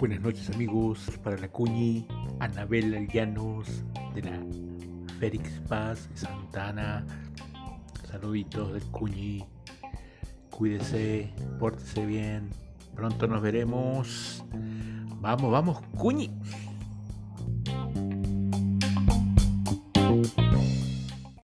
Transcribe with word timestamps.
Buenas 0.00 0.22
noches 0.22 0.48
amigos, 0.48 1.10
para 1.22 1.36
la 1.36 1.48
Cuñi, 1.48 2.06
Anabel 2.38 3.06
Llanos 3.12 3.84
de 4.14 4.22
la 4.22 4.40
Félix 5.18 5.60
Paz 5.68 6.08
Santana. 6.14 7.04
Saluditos 8.10 8.72
del 8.72 8.82
Cuñi. 8.84 9.44
Cuídese, 10.48 11.34
pórtese 11.58 12.06
bien. 12.06 12.48
Pronto 12.96 13.26
nos 13.26 13.42
veremos. 13.42 14.42
Vamos, 15.20 15.52
vamos, 15.52 15.82
Cuñi. 15.98 16.30